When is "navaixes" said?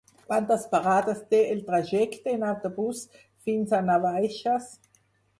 3.91-4.71